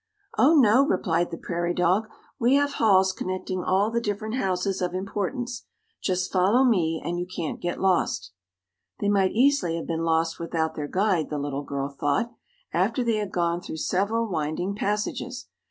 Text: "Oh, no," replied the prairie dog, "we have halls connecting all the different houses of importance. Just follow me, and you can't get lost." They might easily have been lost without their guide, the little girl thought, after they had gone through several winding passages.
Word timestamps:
"Oh, 0.35 0.55
no," 0.55 0.83
replied 0.83 1.29
the 1.29 1.37
prairie 1.37 1.75
dog, 1.75 2.07
"we 2.39 2.55
have 2.55 2.73
halls 2.81 3.13
connecting 3.13 3.63
all 3.63 3.91
the 3.91 4.01
different 4.01 4.33
houses 4.33 4.81
of 4.81 4.95
importance. 4.95 5.67
Just 6.01 6.31
follow 6.33 6.63
me, 6.63 6.99
and 7.05 7.19
you 7.19 7.27
can't 7.27 7.61
get 7.61 7.79
lost." 7.79 8.31
They 8.99 9.09
might 9.09 9.33
easily 9.33 9.75
have 9.75 9.85
been 9.85 10.03
lost 10.03 10.39
without 10.39 10.73
their 10.73 10.87
guide, 10.87 11.29
the 11.29 11.37
little 11.37 11.61
girl 11.61 11.87
thought, 11.87 12.33
after 12.73 13.03
they 13.03 13.17
had 13.17 13.31
gone 13.31 13.61
through 13.61 13.77
several 13.77 14.27
winding 14.27 14.73
passages. 14.73 15.45